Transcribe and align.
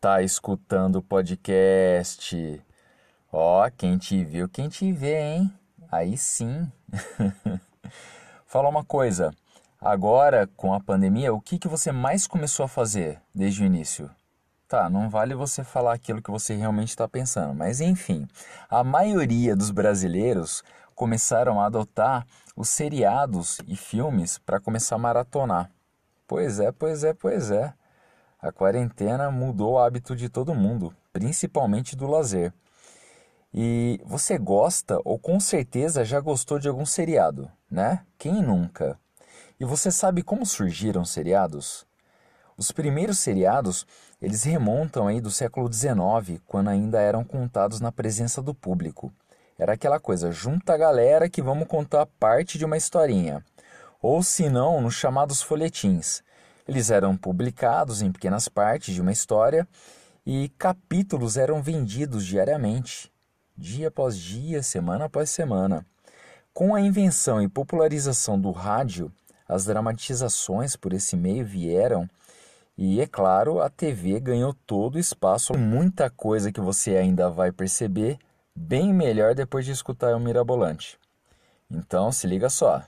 tá 0.00 0.22
escutando 0.22 0.96
o 0.96 1.02
podcast. 1.02 2.64
Ó, 3.30 3.68
quem 3.76 3.98
te 3.98 4.24
viu, 4.24 4.48
quem 4.48 4.68
te 4.68 4.90
vê, 4.90 5.20
hein? 5.20 5.52
Aí 5.92 6.16
sim. 6.16 6.66
Fala 8.46 8.70
uma 8.70 8.82
coisa. 8.82 9.30
Agora, 9.78 10.48
com 10.56 10.72
a 10.72 10.80
pandemia, 10.80 11.34
o 11.34 11.40
que, 11.40 11.58
que 11.58 11.68
você 11.68 11.92
mais 11.92 12.26
começou 12.26 12.64
a 12.64 12.68
fazer 12.68 13.20
desde 13.34 13.62
o 13.62 13.66
início? 13.66 14.10
Tá, 14.66 14.88
não 14.88 15.10
vale 15.10 15.34
você 15.34 15.62
falar 15.62 15.92
aquilo 15.92 16.22
que 16.22 16.30
você 16.30 16.54
realmente 16.54 16.90
está 16.90 17.06
pensando, 17.06 17.52
mas 17.54 17.80
enfim, 17.80 18.26
a 18.70 18.84
maioria 18.84 19.56
dos 19.56 19.70
brasileiros 19.70 20.62
começaram 20.94 21.60
a 21.60 21.66
adotar 21.66 22.26
os 22.56 22.68
seriados 22.68 23.58
e 23.66 23.76
filmes 23.76 24.38
para 24.38 24.60
começar 24.60 24.94
a 24.94 24.98
maratonar. 24.98 25.70
Pois 26.26 26.60
é, 26.60 26.70
pois 26.70 27.04
é, 27.04 27.12
pois 27.12 27.50
é. 27.50 27.74
A 28.42 28.50
quarentena 28.50 29.30
mudou 29.30 29.72
o 29.72 29.78
hábito 29.78 30.16
de 30.16 30.28
todo 30.28 30.54
mundo, 30.54 30.94
principalmente 31.12 31.94
do 31.94 32.06
lazer. 32.06 32.52
E 33.52 34.00
você 34.04 34.38
gosta 34.38 34.98
ou 35.04 35.18
com 35.18 35.38
certeza 35.38 36.04
já 36.04 36.20
gostou 36.20 36.58
de 36.58 36.68
algum 36.68 36.86
seriado, 36.86 37.50
né? 37.70 38.04
Quem 38.16 38.42
nunca? 38.42 38.98
E 39.58 39.64
você 39.64 39.90
sabe 39.90 40.22
como 40.22 40.46
surgiram 40.46 41.02
os 41.02 41.10
seriados? 41.10 41.86
Os 42.56 42.72
primeiros 42.72 43.18
seriados, 43.18 43.86
eles 44.22 44.44
remontam 44.44 45.06
aí 45.06 45.20
do 45.20 45.30
século 45.30 45.70
XIX, 45.70 46.40
quando 46.46 46.68
ainda 46.68 47.00
eram 47.00 47.24
contados 47.24 47.80
na 47.80 47.92
presença 47.92 48.40
do 48.40 48.54
público. 48.54 49.12
Era 49.58 49.74
aquela 49.74 50.00
coisa, 50.00 50.32
junta 50.32 50.72
a 50.72 50.78
galera 50.78 51.28
que 51.28 51.42
vamos 51.42 51.68
contar 51.68 52.06
parte 52.06 52.56
de 52.56 52.64
uma 52.64 52.78
historinha. 52.78 53.44
Ou 54.00 54.22
se 54.22 54.48
não, 54.48 54.80
nos 54.80 54.94
chamados 54.94 55.42
folhetins. 55.42 56.22
Eles 56.70 56.88
eram 56.88 57.16
publicados 57.16 58.00
em 58.00 58.12
pequenas 58.12 58.46
partes 58.48 58.94
de 58.94 59.00
uma 59.00 59.10
história 59.10 59.66
e 60.24 60.48
capítulos 60.50 61.36
eram 61.36 61.60
vendidos 61.60 62.24
diariamente, 62.24 63.12
dia 63.58 63.88
após 63.88 64.16
dia, 64.16 64.62
semana 64.62 65.06
após 65.06 65.30
semana. 65.30 65.84
Com 66.54 66.72
a 66.72 66.80
invenção 66.80 67.42
e 67.42 67.48
popularização 67.48 68.40
do 68.40 68.52
rádio, 68.52 69.10
as 69.48 69.64
dramatizações 69.64 70.76
por 70.76 70.92
esse 70.92 71.16
meio 71.16 71.44
vieram 71.44 72.08
e, 72.78 73.00
é 73.00 73.06
claro, 73.08 73.60
a 73.60 73.68
TV 73.68 74.20
ganhou 74.20 74.54
todo 74.64 74.94
o 74.94 75.00
espaço. 75.00 75.58
Muita 75.58 76.08
coisa 76.08 76.52
que 76.52 76.60
você 76.60 76.96
ainda 76.96 77.28
vai 77.28 77.50
perceber 77.50 78.16
bem 78.54 78.94
melhor 78.94 79.34
depois 79.34 79.64
de 79.64 79.72
escutar 79.72 80.14
o 80.14 80.20
Mirabolante. 80.20 80.96
Então, 81.68 82.12
se 82.12 82.28
liga 82.28 82.48
só. 82.48 82.84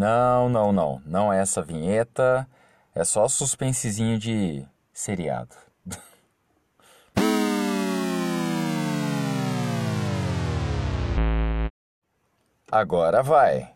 Não, 0.00 0.48
não, 0.48 0.72
não. 0.72 1.02
Não 1.04 1.30
é 1.30 1.42
essa 1.42 1.60
vinheta. 1.60 2.48
É 2.94 3.04
só 3.04 3.28
suspensezinho 3.28 4.18
de 4.18 4.66
seriado. 4.94 5.54
Agora 12.72 13.22
vai. 13.22 13.74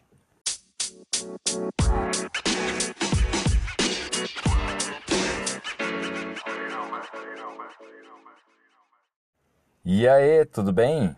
E 9.85 10.09
aí, 10.09 10.47
tudo 10.47 10.73
bem? 10.73 11.15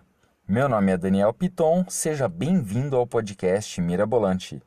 Meu 0.48 0.68
nome 0.68 0.91
é 0.91 0.96
Daniel 0.96 1.32
Piton, 1.32 1.84
seja 1.88 2.28
bem-vindo 2.28 2.96
ao 2.96 3.06
podcast 3.06 3.80
Mirabolante. 3.80 4.60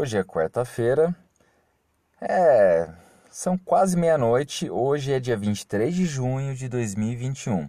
Hoje 0.00 0.16
é 0.16 0.24
quarta-feira. 0.24 1.14
É, 2.22 2.88
são 3.30 3.58
quase 3.58 3.98
meia-noite. 3.98 4.70
Hoje 4.70 5.12
é 5.12 5.20
dia 5.20 5.36
23 5.36 5.94
de 5.94 6.06
junho 6.06 6.54
de 6.54 6.70
2021. 6.70 7.68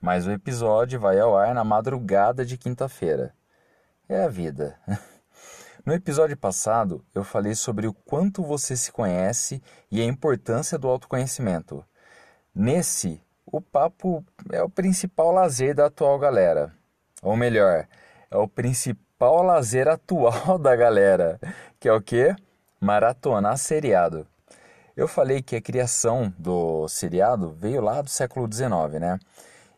Mas 0.00 0.24
o 0.24 0.30
episódio 0.30 1.00
vai 1.00 1.18
ao 1.18 1.36
ar 1.36 1.52
na 1.52 1.64
madrugada 1.64 2.46
de 2.46 2.56
quinta-feira. 2.56 3.34
É 4.08 4.22
a 4.22 4.28
vida. 4.28 4.78
No 5.84 5.92
episódio 5.92 6.36
passado, 6.36 7.04
eu 7.12 7.24
falei 7.24 7.56
sobre 7.56 7.88
o 7.88 7.92
quanto 7.92 8.44
você 8.44 8.76
se 8.76 8.92
conhece 8.92 9.60
e 9.90 10.00
a 10.00 10.04
importância 10.04 10.78
do 10.78 10.86
autoconhecimento. 10.86 11.84
Nesse, 12.54 13.20
o 13.44 13.60
papo 13.60 14.24
é 14.52 14.62
o 14.62 14.70
principal 14.70 15.32
lazer 15.32 15.74
da 15.74 15.86
atual 15.86 16.16
galera. 16.20 16.72
Ou 17.20 17.36
melhor, 17.36 17.88
é 18.30 18.36
o 18.36 18.46
principal 18.46 19.11
principal 19.22 19.42
lazer 19.44 19.86
atual 19.86 20.58
da 20.58 20.74
galera, 20.74 21.38
que 21.78 21.88
é 21.88 21.92
o 21.92 22.02
que? 22.02 22.34
Maratonar 22.80 23.56
seriado. 23.56 24.26
Eu 24.96 25.06
falei 25.06 25.40
que 25.40 25.54
a 25.54 25.60
criação 25.60 26.34
do 26.36 26.88
seriado 26.88 27.52
veio 27.52 27.80
lá 27.80 28.02
do 28.02 28.08
século 28.08 28.52
XIX, 28.52 29.00
né? 29.00 29.20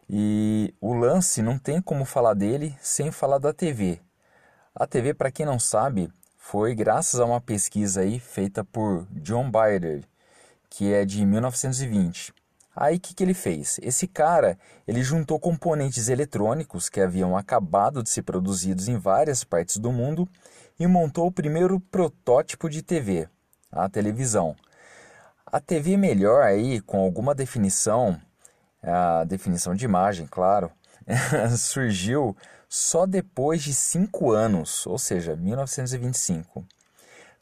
E 0.09 0.75
o 0.81 0.95
lance 0.95 1.43
não 1.43 1.59
tem 1.59 1.81
como 1.81 2.07
falar 2.07 2.33
dele 2.33 2.75
sem 2.81 3.11
falar 3.11 3.37
da 3.37 3.53
TV. 3.53 4.01
A 4.75 4.87
TV, 4.87 5.13
para 5.13 5.31
quem 5.31 5.45
não 5.45 5.59
sabe, 5.59 6.11
foi 6.39 6.75
graças 6.75 7.21
a 7.21 7.27
uma 7.27 7.41
pesquisa 7.41 8.01
aí 8.01 8.19
feita 8.19 8.65
por 8.65 9.07
John 9.11 9.51
Bader, 9.51 10.05
que 10.71 10.91
é 10.93 11.05
de 11.05 11.25
1920. 11.25 12.33
Aí 12.77 12.97
o 12.97 13.01
que, 13.01 13.15
que 13.15 13.23
ele 13.23 13.35
fez? 13.35 13.79
Esse 13.83 14.09
cara 14.09 14.59
ele 14.87 15.03
juntou 15.03 15.39
componentes 15.39 16.09
eletrônicos 16.09 16.89
que 16.89 17.01
haviam 17.01 17.37
acabado 17.37 18.03
de 18.03 18.11
ser 18.11 18.23
produzidos 18.23 18.89
em 18.89 18.99
várias 18.99 19.45
partes 19.45 19.77
do 19.77 19.93
mundo 19.93 20.29
e 20.79 20.87
montou 20.87 21.27
o 21.27 21.33
primeiro 21.33 21.79
protótipo 21.79 22.69
de 22.69 22.83
TV, 22.83 23.29
a 23.71 23.89
televisão. 23.89 24.57
A 25.47 25.61
TV 25.61 25.97
melhor 25.97 26.43
aí, 26.43 26.81
com 26.81 26.99
alguma 26.99 27.33
definição, 27.33 28.21
a 28.83 29.23
definição 29.25 29.75
de 29.75 29.85
imagem, 29.85 30.27
claro, 30.27 30.71
surgiu 31.57 32.37
só 32.69 33.07
depois 33.07 33.63
de 33.63 33.73
cinco 33.73 34.33
anos, 34.33 34.85
ou 34.85 34.99
seja, 34.99 35.37
1925. 35.37 36.67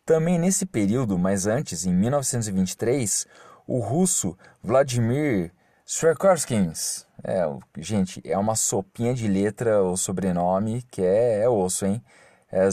Também 0.04 0.38
nesse 0.38 0.66
período, 0.66 1.16
mas 1.16 1.46
antes, 1.46 1.86
em 1.86 1.94
1923, 1.94 3.26
o 3.66 3.78
russo 3.78 4.36
Vladimir 4.62 5.52
Sverkovskins. 5.86 7.06
É, 7.22 7.44
gente, 7.78 8.20
é 8.24 8.36
uma 8.36 8.54
sopinha 8.54 9.14
de 9.14 9.28
letra 9.28 9.82
o 9.82 9.96
sobrenome 9.96 10.82
que 10.90 11.02
é, 11.02 11.42
é 11.42 11.48
osso, 11.48 11.86
hein? 11.86 12.02
É 12.50 12.68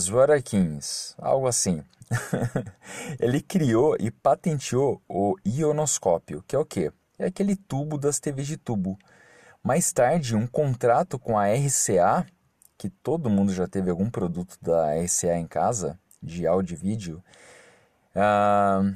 algo 1.17 1.47
assim. 1.47 1.83
Ele 3.19 3.41
criou 3.41 3.95
e 4.00 4.11
patenteou 4.11 5.01
o 5.07 5.35
ionoscópio, 5.45 6.44
que 6.47 6.55
é 6.55 6.59
o 6.59 6.66
quê? 6.66 6.91
É 7.17 7.25
aquele 7.27 7.56
tubo 7.56 7.97
das 7.97 8.19
TVs 8.19 8.47
de 8.47 8.57
tubo. 8.57 8.97
Mais 9.63 9.91
tarde, 9.91 10.35
um 10.35 10.47
contrato 10.47 11.19
com 11.19 11.38
a 11.38 11.47
RCA, 11.47 12.25
que 12.77 12.89
todo 12.89 13.29
mundo 13.29 13.53
já 13.53 13.67
teve 13.67 13.89
algum 13.89 14.09
produto 14.09 14.57
da 14.61 14.95
RCA 14.95 15.38
em 15.38 15.47
casa, 15.47 16.00
de 16.21 16.47
áudio 16.47 16.75
e 16.75 16.77
vídeo, 16.77 17.23
uh, 18.16 18.95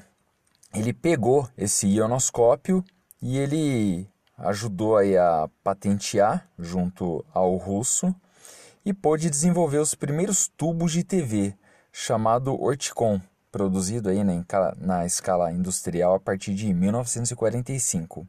ele 0.74 0.92
pegou 0.92 1.48
esse 1.58 1.88
ionoscópio 1.88 2.84
e 3.22 3.38
ele 3.38 4.08
ajudou 4.38 4.98
aí 4.98 5.16
a 5.18 5.48
patentear 5.64 6.50
junto 6.58 7.24
ao 7.34 7.56
russo 7.58 8.14
e 8.84 8.94
pôde 8.94 9.30
desenvolver 9.30 9.78
os 9.78 9.96
primeiros 9.96 10.48
tubos 10.48 10.92
de 10.92 11.04
TV, 11.04 11.56
chamado 11.92 12.60
Orticon, 12.60 13.22
produzido 13.52 14.10
aí 14.10 14.24
na, 14.24 14.44
na 14.78 15.06
escala 15.06 15.52
industrial 15.52 16.16
a 16.16 16.20
partir 16.20 16.54
de 16.56 16.74
1945. 16.74 18.28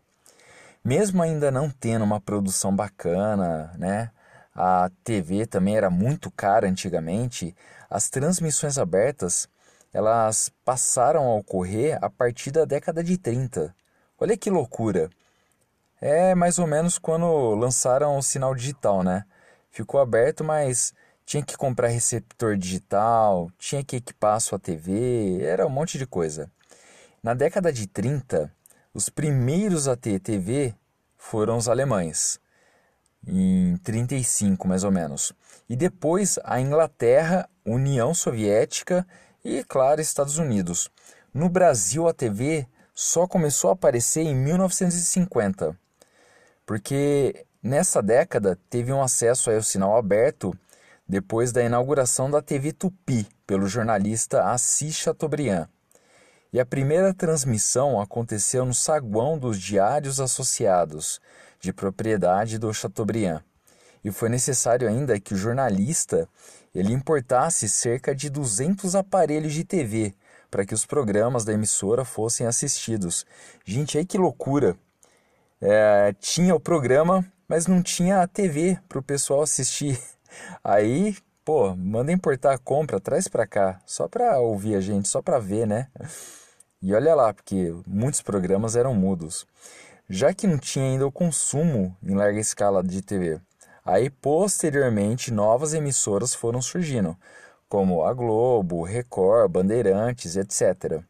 Mesmo 0.84 1.22
ainda 1.22 1.50
não 1.50 1.70
tendo 1.70 2.04
uma 2.04 2.20
produção 2.20 2.76
bacana, 2.76 3.72
né? 3.78 4.10
A 4.54 4.90
TV 5.02 5.46
também 5.46 5.76
era 5.76 5.90
muito 5.90 6.30
cara 6.30 6.68
antigamente. 6.68 7.56
As 7.90 8.08
transmissões 8.10 8.78
abertas 8.78 9.48
elas 9.94 10.50
passaram 10.64 11.24
a 11.24 11.36
ocorrer 11.36 11.96
a 12.02 12.10
partir 12.10 12.50
da 12.50 12.64
década 12.64 13.02
de 13.02 13.16
30. 13.16 13.72
Olha 14.18 14.36
que 14.36 14.50
loucura! 14.50 15.08
É 16.00 16.34
mais 16.34 16.58
ou 16.58 16.66
menos 16.66 16.98
quando 16.98 17.54
lançaram 17.54 18.18
o 18.18 18.22
sinal 18.22 18.56
digital, 18.56 19.04
né? 19.04 19.24
Ficou 19.70 20.00
aberto, 20.00 20.42
mas 20.42 20.92
tinha 21.24 21.42
que 21.42 21.56
comprar 21.56 21.88
receptor 21.88 22.56
digital, 22.56 23.48
tinha 23.56 23.84
que 23.84 23.96
equipar 23.96 24.34
a 24.34 24.40
sua 24.40 24.58
TV, 24.58 25.40
era 25.42 25.64
um 25.64 25.70
monte 25.70 25.96
de 25.96 26.06
coisa. 26.06 26.50
Na 27.22 27.32
década 27.32 27.72
de 27.72 27.86
30, 27.86 28.52
os 28.92 29.08
primeiros 29.08 29.86
a 29.86 29.96
ter 29.96 30.18
TV 30.18 30.74
foram 31.16 31.56
os 31.56 31.68
alemães, 31.68 32.38
em 33.26 33.76
35 33.78 34.66
mais 34.66 34.82
ou 34.82 34.90
menos. 34.90 35.32
E 35.68 35.76
depois 35.76 36.38
a 36.44 36.60
Inglaterra, 36.60 37.48
União 37.64 38.12
Soviética 38.12 39.06
e, 39.44 39.62
claro, 39.62 40.00
Estados 40.00 40.38
Unidos. 40.38 40.90
No 41.32 41.48
Brasil, 41.48 42.08
a 42.08 42.14
TV 42.14 42.66
só 42.94 43.26
começou 43.26 43.70
a 43.70 43.74
aparecer 43.74 44.22
em 44.22 44.34
1950, 44.34 45.76
porque 46.64 47.44
nessa 47.62 48.02
década 48.02 48.58
teve 48.70 48.92
um 48.92 49.02
acesso 49.02 49.50
ao 49.50 49.62
sinal 49.62 49.96
aberto 49.96 50.56
depois 51.06 51.52
da 51.52 51.62
inauguração 51.62 52.30
da 52.30 52.40
TV 52.40 52.72
Tupi 52.72 53.28
pelo 53.46 53.68
jornalista 53.68 54.44
Assis 54.44 54.94
Chateaubriand. 54.94 55.68
E 56.52 56.60
a 56.60 56.64
primeira 56.64 57.12
transmissão 57.12 58.00
aconteceu 58.00 58.64
no 58.64 58.72
saguão 58.72 59.36
dos 59.36 59.60
Diários 59.60 60.20
Associados, 60.20 61.20
de 61.60 61.72
propriedade 61.72 62.58
do 62.58 62.72
Chateaubriand. 62.72 63.42
E 64.04 64.12
foi 64.12 64.28
necessário 64.28 64.88
ainda 64.88 65.18
que 65.18 65.34
o 65.34 65.36
jornalista 65.36 66.28
ele 66.74 66.92
importasse 66.92 67.68
cerca 67.68 68.14
de 68.14 68.28
200 68.28 68.94
aparelhos 68.94 69.52
de 69.52 69.64
TV 69.64 70.14
para 70.50 70.64
que 70.64 70.74
os 70.74 70.86
programas 70.86 71.44
da 71.44 71.52
emissora 71.52 72.04
fossem 72.04 72.46
assistidos. 72.46 73.26
Gente, 73.64 73.98
aí 73.98 74.04
que 74.04 74.18
loucura! 74.18 74.76
É, 75.60 76.14
tinha 76.20 76.54
o 76.54 76.60
programa, 76.60 77.24
mas 77.48 77.66
não 77.66 77.82
tinha 77.82 78.20
a 78.20 78.26
TV 78.26 78.78
para 78.88 78.98
o 78.98 79.02
pessoal 79.02 79.42
assistir. 79.42 79.98
Aí, 80.62 81.16
pô, 81.44 81.74
manda 81.76 82.12
importar 82.12 82.54
a 82.54 82.58
compra, 82.58 83.00
traz 83.00 83.28
para 83.28 83.46
cá, 83.46 83.80
só 83.86 84.08
para 84.08 84.38
ouvir 84.40 84.74
a 84.74 84.80
gente, 84.80 85.08
só 85.08 85.22
para 85.22 85.38
ver, 85.38 85.66
né? 85.66 85.88
E 86.82 86.92
olha 86.92 87.14
lá, 87.14 87.32
porque 87.32 87.74
muitos 87.86 88.20
programas 88.20 88.76
eram 88.76 88.94
mudos. 88.94 89.46
Já 90.08 90.34
que 90.34 90.46
não 90.46 90.58
tinha 90.58 90.84
ainda 90.84 91.06
o 91.06 91.12
consumo 91.12 91.96
em 92.02 92.14
larga 92.14 92.38
escala 92.38 92.82
de 92.82 93.00
TV. 93.00 93.40
Aí, 93.84 94.08
posteriormente, 94.08 95.30
novas 95.30 95.74
emissoras 95.74 96.34
foram 96.34 96.62
surgindo, 96.62 97.16
como 97.68 98.04
a 98.04 98.14
Globo, 98.14 98.82
Record, 98.82 99.50
Bandeirantes, 99.50 100.36
etc. 100.36 101.02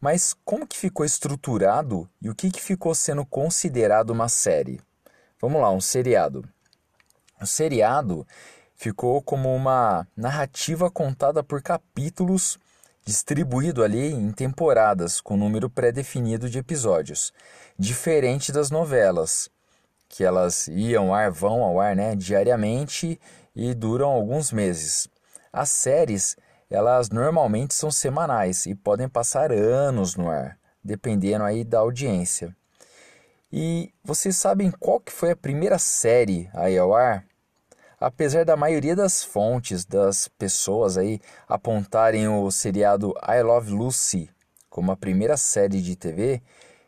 Mas 0.00 0.32
como 0.44 0.66
que 0.66 0.78
ficou 0.78 1.04
estruturado 1.04 2.08
e 2.22 2.30
o 2.30 2.34
que, 2.34 2.50
que 2.50 2.60
ficou 2.60 2.94
sendo 2.94 3.26
considerado 3.26 4.10
uma 4.10 4.28
série? 4.28 4.80
Vamos 5.40 5.60
lá, 5.60 5.70
um 5.70 5.80
seriado. 5.80 6.48
O 7.40 7.46
seriado 7.46 8.24
ficou 8.76 9.20
como 9.20 9.54
uma 9.54 10.06
narrativa 10.16 10.90
contada 10.90 11.42
por 11.42 11.62
capítulos, 11.62 12.58
distribuído 13.04 13.82
ali 13.82 14.12
em 14.12 14.30
temporadas 14.30 15.20
com 15.20 15.36
número 15.36 15.68
pré-definido 15.68 16.48
de 16.48 16.58
episódios, 16.58 17.32
diferente 17.78 18.52
das 18.52 18.70
novelas, 18.70 19.50
que 20.14 20.22
elas 20.22 20.68
iam 20.68 21.08
ao 21.08 21.14
ar, 21.14 21.30
vão 21.32 21.64
ao 21.64 21.80
ar, 21.80 21.96
né, 21.96 22.14
diariamente 22.14 23.20
e 23.54 23.74
duram 23.74 24.08
alguns 24.08 24.52
meses. 24.52 25.08
As 25.52 25.70
séries 25.70 26.36
elas 26.70 27.10
normalmente 27.10 27.74
são 27.74 27.90
semanais 27.90 28.64
e 28.66 28.76
podem 28.76 29.08
passar 29.08 29.50
anos 29.50 30.14
no 30.14 30.30
ar, 30.30 30.56
dependendo 30.82 31.44
aí 31.44 31.64
da 31.64 31.80
audiência. 31.80 32.54
E 33.52 33.92
vocês 34.04 34.36
sabem 34.36 34.70
qual 34.70 35.00
que 35.00 35.12
foi 35.12 35.32
a 35.32 35.36
primeira 35.36 35.78
série 35.78 36.48
aí 36.54 36.78
ao 36.78 36.94
ar? 36.94 37.24
Apesar 38.00 38.44
da 38.44 38.56
maioria 38.56 38.94
das 38.94 39.24
fontes 39.24 39.84
das 39.84 40.28
pessoas 40.28 40.96
aí 40.96 41.20
apontarem 41.48 42.28
o 42.28 42.50
seriado 42.52 43.14
I 43.28 43.42
Love 43.42 43.72
Lucy 43.72 44.30
como 44.70 44.92
a 44.92 44.96
primeira 44.96 45.36
série 45.36 45.80
de 45.80 45.96
TV, 45.96 46.40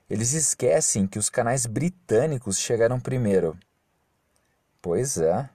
eles 0.09 0.33
esquecem 0.33 1.07
que 1.07 1.19
os 1.19 1.29
canais 1.29 1.67
britânicos 1.67 2.59
chegaram 2.59 3.01
primeiro. 3.01 3.57
Pois 4.81 5.19
é, 5.19 5.49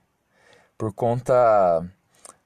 por 0.76 0.92
conta 0.92 1.84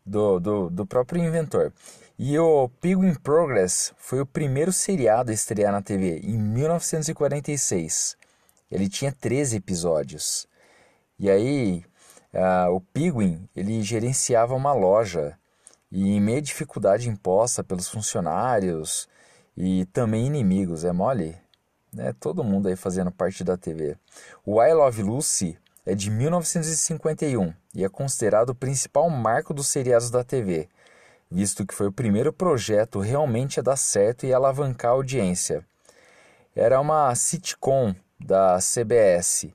do, 0.04 0.38
do, 0.38 0.70
do 0.70 0.86
próprio 0.86 1.22
inventor. 1.24 1.72
E 2.18 2.38
o 2.38 2.68
Pig 2.80 2.94
in 3.04 3.14
Progress 3.14 3.92
foi 3.98 4.20
o 4.20 4.26
primeiro 4.26 4.72
seriado 4.72 5.30
a 5.30 5.34
estrear 5.34 5.72
na 5.72 5.82
TV 5.82 6.20
em 6.20 6.38
1946. 6.38 8.16
Ele 8.70 8.88
tinha 8.88 9.12
13 9.12 9.56
episódios. 9.56 10.48
E 11.18 11.30
aí, 11.30 11.84
uh, 12.32 12.70
o 12.72 12.80
Piguin 12.80 13.48
ele 13.54 13.82
gerenciava 13.82 14.54
uma 14.54 14.72
loja 14.72 15.38
e 15.90 16.08
em 16.10 16.20
meio 16.20 16.38
à 16.38 16.40
dificuldade 16.40 17.08
imposta 17.08 17.62
pelos 17.64 17.88
funcionários 17.88 19.08
e 19.56 19.86
também 19.86 20.26
inimigos, 20.26 20.84
é 20.84 20.92
mole? 20.92 21.36
Né? 21.96 22.14
Todo 22.20 22.44
mundo 22.44 22.68
aí 22.68 22.76
fazendo 22.76 23.10
parte 23.10 23.42
da 23.42 23.56
TV. 23.56 23.96
O 24.44 24.62
I 24.62 24.72
Love 24.74 25.02
Lucy 25.02 25.58
é 25.86 25.94
de 25.94 26.10
1951 26.10 27.54
e 27.74 27.84
é 27.84 27.88
considerado 27.88 28.50
o 28.50 28.54
principal 28.54 29.08
marco 29.08 29.54
dos 29.54 29.68
seriados 29.68 30.10
da 30.10 30.22
TV, 30.22 30.68
visto 31.30 31.64
que 31.64 31.74
foi 31.74 31.86
o 31.86 31.92
primeiro 31.92 32.32
projeto 32.34 33.00
realmente 33.00 33.58
a 33.58 33.62
dar 33.62 33.76
certo 33.76 34.26
e 34.26 34.34
alavancar 34.34 34.90
a 34.90 34.94
audiência. 34.94 35.64
Era 36.54 36.78
uma 36.80 37.14
sitcom 37.14 37.94
da 38.20 38.58
CBS 38.58 39.48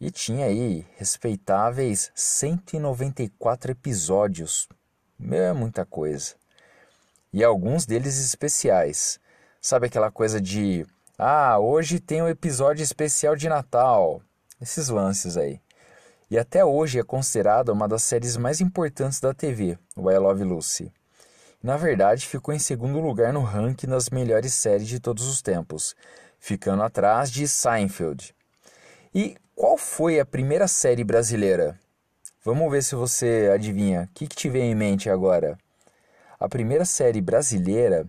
e 0.00 0.10
tinha 0.10 0.46
aí 0.46 0.84
respeitáveis 0.96 2.10
194 2.12 3.70
episódios. 3.70 4.68
Meu, 5.16 5.44
é 5.44 5.52
muita 5.52 5.84
coisa. 5.84 6.34
E 7.32 7.44
alguns 7.44 7.86
deles 7.86 8.18
especiais. 8.18 9.20
Sabe 9.60 9.86
aquela 9.86 10.10
coisa 10.10 10.40
de 10.40 10.86
ah, 11.18 11.58
hoje 11.58 12.00
tem 12.00 12.22
um 12.22 12.28
episódio 12.28 12.82
especial 12.82 13.36
de 13.36 13.48
Natal. 13.48 14.20
Esses 14.60 14.88
lances 14.88 15.36
aí 15.36 15.60
e 16.34 16.38
até 16.38 16.64
hoje 16.64 16.98
é 16.98 17.02
considerada 17.04 17.72
uma 17.72 17.86
das 17.86 18.02
séries 18.02 18.36
mais 18.36 18.60
importantes 18.60 19.20
da 19.20 19.32
TV, 19.32 19.78
o 19.96 20.10
I 20.10 20.18
Love 20.18 20.42
Lucy. 20.42 20.92
Na 21.62 21.76
verdade, 21.76 22.26
ficou 22.26 22.52
em 22.52 22.58
segundo 22.58 22.98
lugar 22.98 23.32
no 23.32 23.42
ranking 23.42 23.86
das 23.86 24.10
melhores 24.10 24.52
séries 24.52 24.88
de 24.88 24.98
todos 24.98 25.26
os 25.28 25.40
tempos, 25.40 25.94
ficando 26.40 26.82
atrás 26.82 27.30
de 27.30 27.46
Seinfeld. 27.46 28.34
E 29.14 29.36
qual 29.54 29.78
foi 29.78 30.18
a 30.18 30.26
primeira 30.26 30.66
série 30.66 31.04
brasileira? 31.04 31.78
Vamos 32.44 32.68
ver 32.70 32.82
se 32.82 32.94
você 32.94 33.50
adivinha. 33.54 34.08
O 34.10 34.14
que, 34.14 34.26
que 34.26 34.34
te 34.36 34.48
vem 34.48 34.72
em 34.72 34.74
mente 34.74 35.08
agora? 35.08 35.56
A 36.38 36.48
primeira 36.48 36.84
série 36.84 37.20
brasileira 37.20 38.06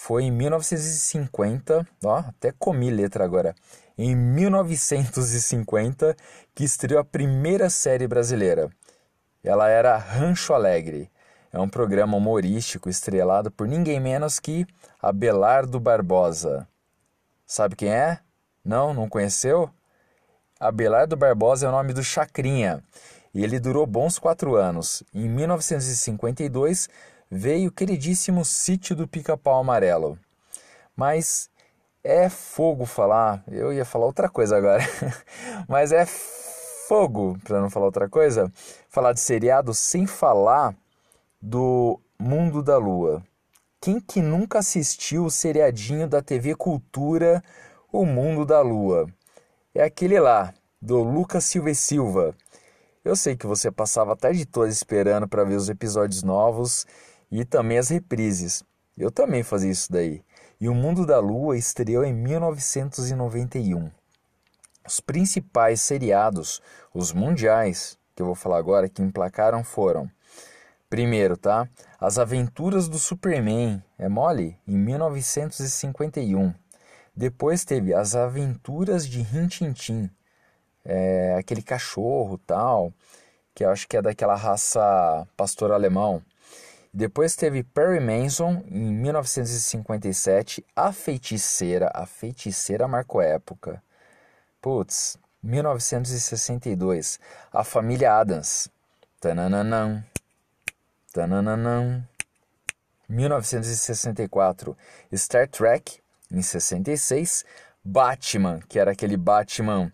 foi 0.00 0.22
em 0.22 0.30
1950, 0.30 1.84
ó, 2.04 2.18
até 2.18 2.52
comi 2.52 2.88
letra 2.88 3.24
agora 3.24 3.52
em 3.98 4.14
1950, 4.14 6.16
que 6.54 6.62
estreou 6.62 7.00
a 7.00 7.04
primeira 7.04 7.68
série 7.68 8.06
brasileira. 8.06 8.70
Ela 9.42 9.68
era 9.68 9.96
Rancho 9.96 10.54
Alegre. 10.54 11.10
É 11.52 11.58
um 11.58 11.68
programa 11.68 12.16
humorístico 12.16 12.88
estrelado 12.88 13.50
por 13.50 13.66
ninguém 13.66 13.98
menos 13.98 14.38
que 14.38 14.64
Abelardo 15.02 15.80
Barbosa. 15.80 16.68
Sabe 17.44 17.74
quem 17.74 17.92
é? 17.92 18.20
Não, 18.64 18.94
não 18.94 19.08
conheceu? 19.08 19.68
Abelardo 20.60 21.16
Barbosa 21.16 21.66
é 21.66 21.68
o 21.68 21.72
nome 21.72 21.92
do 21.92 22.04
Chacrinha 22.04 22.84
e 23.34 23.42
ele 23.42 23.58
durou 23.58 23.84
bons 23.84 24.16
quatro 24.16 24.54
anos. 24.54 25.02
Em 25.12 25.28
1952 25.28 26.88
veio 27.30 27.68
o 27.68 27.72
queridíssimo 27.72 28.44
Sítio 28.44 28.96
do 28.96 29.06
Pica-Pau 29.06 29.60
Amarelo. 29.60 30.18
Mas 30.96 31.50
é 32.02 32.28
fogo 32.28 32.86
falar. 32.86 33.42
Eu 33.48 33.72
ia 33.72 33.84
falar 33.84 34.06
outra 34.06 34.28
coisa 34.28 34.56
agora. 34.56 34.82
Mas 35.68 35.92
é 35.92 36.06
fogo, 36.06 37.38
para 37.44 37.60
não 37.60 37.68
falar 37.68 37.86
outra 37.86 38.08
coisa, 38.08 38.50
falar 38.88 39.12
de 39.12 39.20
seriado 39.20 39.74
sem 39.74 40.06
falar 40.06 40.74
do 41.40 42.00
Mundo 42.18 42.62
da 42.62 42.78
Lua. 42.78 43.22
Quem 43.80 44.00
que 44.00 44.20
nunca 44.20 44.58
assistiu 44.58 45.26
o 45.26 45.30
seriadinho 45.30 46.08
da 46.08 46.20
TV 46.20 46.54
Cultura 46.54 47.44
O 47.92 48.04
Mundo 48.04 48.44
da 48.44 48.60
Lua? 48.60 49.06
É 49.72 49.84
aquele 49.84 50.18
lá, 50.18 50.52
do 50.80 51.02
Lucas 51.02 51.44
Silva 51.44 51.70
e 51.70 51.74
Silva. 51.74 52.34
Eu 53.04 53.14
sei 53.14 53.36
que 53.36 53.46
você 53.46 53.70
passava 53.70 54.14
a 54.14 54.16
tarde 54.16 54.44
toda 54.44 54.68
esperando 54.68 55.28
para 55.28 55.44
ver 55.44 55.54
os 55.54 55.68
episódios 55.68 56.22
novos 56.22 56.86
e 57.30 57.44
também 57.44 57.78
as 57.78 57.88
reprises. 57.88 58.62
Eu 58.96 59.10
também 59.10 59.42
fazia 59.42 59.70
isso 59.70 59.90
daí 59.92 60.22
e 60.60 60.68
O 60.68 60.74
Mundo 60.74 61.06
da 61.06 61.20
Lua 61.20 61.56
estreou 61.56 62.04
em 62.04 62.12
1991. 62.12 63.90
Os 64.86 65.00
principais 65.00 65.80
seriados, 65.80 66.60
os 66.92 67.12
mundiais, 67.12 67.98
que 68.16 68.22
eu 68.22 68.26
vou 68.26 68.34
falar 68.34 68.58
agora, 68.58 68.88
que 68.88 69.02
emplacaram 69.02 69.62
foram: 69.62 70.10
primeiro, 70.90 71.36
tá? 71.36 71.68
As 72.00 72.18
Aventuras 72.18 72.88
do 72.88 72.98
Superman, 72.98 73.82
é 73.98 74.08
mole? 74.08 74.58
Em 74.66 74.76
1951. 74.76 76.52
Depois 77.14 77.64
teve 77.64 77.94
As 77.94 78.14
Aventuras 78.14 79.06
de 79.06 79.20
Rintintim, 79.22 80.10
é, 80.84 81.36
aquele 81.38 81.62
cachorro 81.62 82.38
tal, 82.38 82.92
que 83.54 83.64
eu 83.64 83.70
acho 83.70 83.86
que 83.86 83.96
é 83.96 84.02
daquela 84.02 84.34
raça 84.34 85.26
pastor 85.36 85.70
alemão. 85.70 86.22
Depois 86.92 87.36
teve 87.36 87.62
Perry 87.62 88.00
Manson 88.00 88.64
em 88.66 88.92
1957, 88.92 90.64
A 90.74 90.92
Feiticeira, 90.92 91.90
A 91.94 92.06
Feiticeira 92.06 92.88
marcou 92.88 93.20
época. 93.20 93.82
Putz, 94.60 95.18
1962, 95.42 97.20
A 97.52 97.62
Família 97.62 98.14
Adams. 98.14 98.68
Tananã. 99.20 100.04
Tananã. 101.12 102.04
1964, 103.08 104.76
Star 105.12 105.48
Trek 105.48 106.00
em 106.30 106.42
66, 106.42 107.44
Batman, 107.82 108.60
que 108.68 108.78
era 108.78 108.90
aquele 108.92 109.16
Batman 109.16 109.92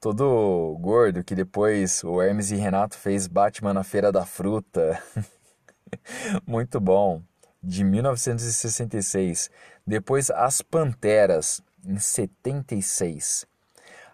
todo 0.00 0.76
gordo, 0.80 1.22
que 1.22 1.34
depois 1.34 2.02
o 2.04 2.20
Hermes 2.20 2.50
e 2.50 2.56
Renato 2.56 2.96
fez 2.96 3.26
Batman 3.26 3.74
na 3.74 3.84
Feira 3.84 4.10
da 4.12 4.24
Fruta. 4.24 5.02
Muito 6.46 6.80
bom. 6.80 7.22
De 7.62 7.82
1966. 7.82 9.50
Depois 9.86 10.30
As 10.30 10.62
Panteras, 10.62 11.62
em 11.86 11.98
76. 11.98 13.46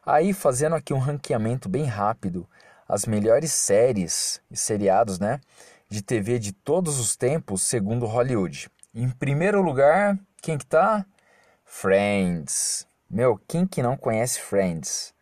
Aí, 0.04 0.32
fazendo 0.32 0.74
aqui 0.74 0.92
um 0.92 0.98
ranqueamento 0.98 1.68
bem 1.68 1.84
rápido, 1.84 2.48
as 2.88 3.06
melhores 3.06 3.52
séries 3.52 4.40
e 4.50 4.56
seriados, 4.56 5.18
né, 5.20 5.40
de 5.88 6.02
TV 6.02 6.38
de 6.38 6.52
todos 6.52 6.98
os 6.98 7.16
tempos, 7.16 7.62
segundo 7.62 8.06
Hollywood. 8.06 8.70
Em 8.94 9.08
primeiro 9.08 9.62
lugar, 9.62 10.18
quem 10.42 10.58
que 10.58 10.66
tá? 10.66 11.04
Friends. 11.64 12.86
Meu, 13.08 13.40
quem 13.46 13.66
que 13.66 13.82
não 13.82 13.96
conhece 13.96 14.40
Friends? 14.40 15.14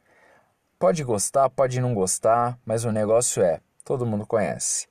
Pode 0.78 1.02
gostar, 1.04 1.50
pode 1.50 1.80
não 1.80 1.92
gostar, 1.92 2.58
mas 2.64 2.84
o 2.84 2.92
negócio 2.92 3.42
é, 3.42 3.60
todo 3.84 4.06
mundo 4.06 4.26
conhece. 4.26 4.86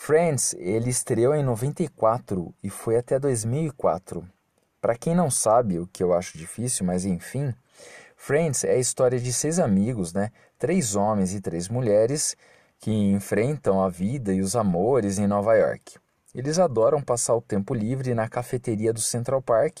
Friends, 0.00 0.54
ele 0.54 0.88
estreou 0.88 1.34
em 1.34 1.42
94 1.42 2.54
e 2.62 2.70
foi 2.70 2.96
até 2.96 3.18
2004. 3.18 4.26
Para 4.80 4.96
quem 4.96 5.14
não 5.14 5.28
sabe, 5.28 5.78
o 5.80 5.88
que 5.88 6.02
eu 6.02 6.14
acho 6.14 6.38
difícil, 6.38 6.86
mas 6.86 7.04
enfim, 7.04 7.52
Friends 8.16 8.64
é 8.64 8.74
a 8.74 8.78
história 8.78 9.18
de 9.18 9.32
seis 9.32 9.58
amigos, 9.58 10.14
né? 10.14 10.30
Três 10.56 10.94
homens 10.94 11.34
e 11.34 11.40
três 11.40 11.68
mulheres 11.68 12.36
que 12.78 12.90
enfrentam 12.90 13.82
a 13.82 13.90
vida 13.90 14.32
e 14.32 14.40
os 14.40 14.54
amores 14.54 15.18
em 15.18 15.26
Nova 15.26 15.54
York. 15.56 15.98
Eles 16.32 16.60
adoram 16.60 17.02
passar 17.02 17.34
o 17.34 17.42
tempo 17.42 17.74
livre 17.74 18.14
na 18.14 18.28
cafeteria 18.28 18.92
do 18.92 19.00
Central 19.00 19.42
Park 19.42 19.80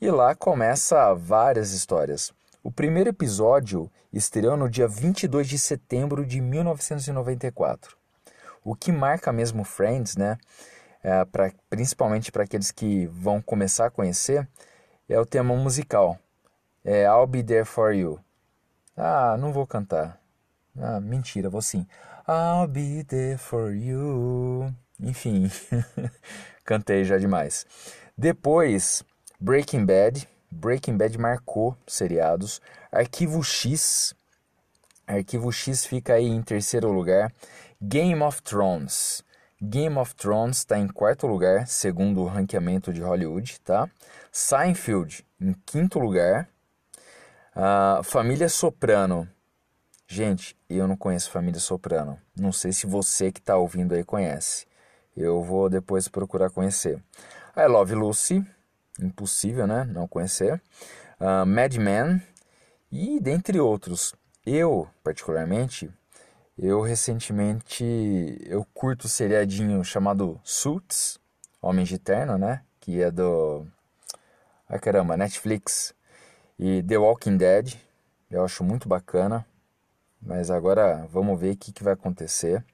e 0.00 0.10
lá 0.10 0.34
começa 0.34 1.14
várias 1.14 1.70
histórias. 1.70 2.32
O 2.64 2.70
primeiro 2.70 3.10
episódio 3.10 3.90
estreou 4.12 4.56
no 4.56 4.68
dia 4.68 4.88
22 4.88 5.48
de 5.48 5.58
setembro 5.58 6.26
de 6.26 6.40
1994. 6.40 8.01
O 8.64 8.74
que 8.74 8.92
marca 8.92 9.32
mesmo 9.32 9.64
Friends, 9.64 10.16
né? 10.16 10.38
É, 11.02 11.24
pra, 11.24 11.52
principalmente 11.68 12.30
para 12.30 12.44
aqueles 12.44 12.70
que 12.70 13.06
vão 13.06 13.42
começar 13.42 13.86
a 13.86 13.90
conhecer, 13.90 14.48
é 15.08 15.18
o 15.18 15.26
tema 15.26 15.54
musical. 15.56 16.18
É 16.84 17.04
I'll 17.04 17.26
Be 17.26 17.42
There 17.42 17.64
For 17.64 17.92
You. 17.92 18.20
Ah, 18.96 19.36
não 19.38 19.52
vou 19.52 19.66
cantar. 19.66 20.20
Ah, 20.78 21.00
mentira, 21.00 21.50
vou 21.50 21.62
sim. 21.62 21.86
I'll 22.28 22.68
be 22.68 23.04
there 23.04 23.36
for 23.36 23.74
you. 23.74 24.72
Enfim, 25.00 25.50
cantei 26.64 27.04
já 27.04 27.18
demais. 27.18 27.66
Depois, 28.16 29.02
Breaking 29.40 29.84
Bad, 29.84 30.28
Breaking 30.50 30.96
Bad 30.96 31.18
marcou 31.18 31.76
seriados. 31.86 32.60
Arquivo 32.92 33.42
X. 33.42 34.14
Arquivo 35.12 35.52
X 35.52 35.84
fica 35.84 36.14
aí 36.14 36.26
em 36.26 36.42
terceiro 36.42 36.90
lugar. 36.90 37.32
Game 37.80 38.20
of 38.22 38.42
Thrones. 38.42 39.24
Game 39.60 39.96
of 39.96 40.14
Thrones 40.14 40.58
está 40.58 40.78
em 40.78 40.88
quarto 40.88 41.26
lugar, 41.26 41.66
segundo 41.66 42.22
o 42.22 42.26
ranqueamento 42.26 42.92
de 42.92 43.00
Hollywood, 43.00 43.60
tá? 43.60 43.88
Seinfeld 44.30 45.24
em 45.40 45.52
quinto 45.66 45.98
lugar. 45.98 46.48
Uh, 47.54 48.02
Família 48.02 48.48
Soprano. 48.48 49.28
Gente, 50.06 50.56
eu 50.68 50.88
não 50.88 50.96
conheço 50.96 51.30
Família 51.30 51.60
Soprano. 51.60 52.18
Não 52.36 52.52
sei 52.52 52.72
se 52.72 52.86
você 52.86 53.30
que 53.30 53.40
está 53.40 53.56
ouvindo 53.56 53.94
aí 53.94 54.02
conhece. 54.04 54.66
Eu 55.16 55.42
vou 55.42 55.68
depois 55.68 56.08
procurar 56.08 56.50
conhecer. 56.50 57.02
I 57.56 57.66
Love 57.66 57.94
Lucy 57.94 58.44
impossível, 59.00 59.66
né? 59.66 59.84
Não 59.84 60.06
conhecer. 60.06 60.60
Uh, 61.20 61.46
Mad 61.46 61.74
Men 61.76 62.22
e 62.90 63.20
dentre 63.20 63.58
outros. 63.60 64.14
Eu, 64.44 64.88
particularmente, 65.04 65.88
eu 66.58 66.80
recentemente 66.80 67.84
eu 68.44 68.66
curto 68.74 69.04
o 69.04 69.08
seriadinho 69.08 69.84
chamado 69.84 70.40
Suits, 70.42 71.20
Homens 71.60 71.88
de 71.88 71.96
Terno, 71.96 72.36
né? 72.36 72.64
Que 72.80 73.00
é 73.00 73.08
do 73.08 73.64
ah 74.68 74.80
caramba, 74.80 75.16
Netflix 75.16 75.94
e 76.58 76.82
The 76.82 76.98
Walking 76.98 77.36
Dead. 77.36 77.74
Eu 78.28 78.44
acho 78.44 78.64
muito 78.64 78.88
bacana. 78.88 79.46
Mas 80.20 80.50
agora 80.50 81.06
vamos 81.08 81.38
ver 81.38 81.54
o 81.54 81.56
que, 81.56 81.72
que 81.72 81.84
vai 81.84 81.92
acontecer. 81.92 82.64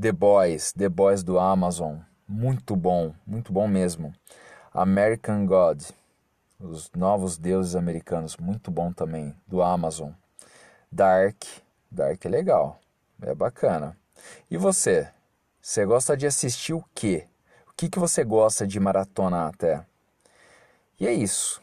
The 0.00 0.10
Boys, 0.10 0.72
The 0.72 0.88
Boys 0.88 1.22
do 1.22 1.38
Amazon. 1.38 1.98
Muito 2.26 2.74
bom, 2.74 3.14
muito 3.24 3.52
bom 3.52 3.68
mesmo. 3.68 4.12
American 4.72 5.46
God, 5.46 5.84
Os 6.58 6.90
Novos 6.96 7.38
Deuses 7.38 7.76
Americanos, 7.76 8.36
muito 8.36 8.72
bom 8.72 8.92
também, 8.92 9.36
do 9.46 9.62
Amazon. 9.62 10.10
Dark, 10.92 11.44
Dark 11.90 12.22
é 12.22 12.28
legal, 12.28 12.78
é 13.22 13.34
bacana. 13.34 13.96
E 14.50 14.58
você? 14.58 15.08
Você 15.58 15.86
gosta 15.86 16.14
de 16.14 16.26
assistir 16.26 16.74
o 16.74 16.84
quê? 16.94 17.26
O 17.66 17.72
que, 17.74 17.88
que 17.88 17.98
você 17.98 18.22
gosta 18.22 18.66
de 18.66 18.78
maratonar 18.78 19.48
até? 19.48 19.86
E 21.00 21.06
é 21.06 21.12
isso. 21.14 21.62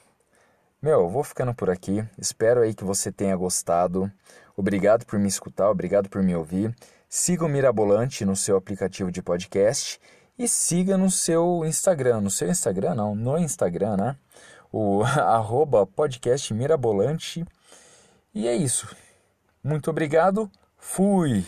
Meu, 0.81 1.07
vou 1.07 1.23
ficando 1.23 1.53
por 1.53 1.69
aqui. 1.69 2.03
Espero 2.17 2.61
aí 2.61 2.73
que 2.73 2.83
você 2.83 3.11
tenha 3.11 3.35
gostado. 3.35 4.11
Obrigado 4.57 5.05
por 5.05 5.19
me 5.19 5.27
escutar, 5.27 5.69
obrigado 5.69 6.09
por 6.09 6.23
me 6.23 6.35
ouvir. 6.35 6.75
Siga 7.07 7.45
o 7.45 7.49
Mirabolante 7.49 8.25
no 8.25 8.35
seu 8.35 8.57
aplicativo 8.57 9.11
de 9.11 9.21
podcast 9.21 10.01
e 10.39 10.47
siga 10.47 10.97
no 10.97 11.11
seu 11.11 11.63
Instagram, 11.65 12.21
no 12.21 12.31
seu 12.31 12.49
Instagram 12.49 12.95
não, 12.95 13.13
no 13.13 13.37
Instagram, 13.37 13.95
né? 13.95 14.15
O 14.71 15.03
arroba 15.05 15.85
podcast 15.85 16.51
Mirabolante. 16.51 17.45
E 18.33 18.47
é 18.47 18.55
isso. 18.55 18.87
Muito 19.63 19.89
obrigado. 19.89 20.49
Fui! 20.77 21.45